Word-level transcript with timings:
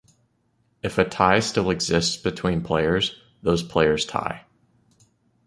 If 0.81 0.97
a 0.97 1.05
tie 1.07 1.41
still 1.41 1.69
exists 1.69 2.17
between 2.17 2.63
players, 2.63 3.21
those 3.43 3.61
players 3.61 4.03
tie. 4.03 4.45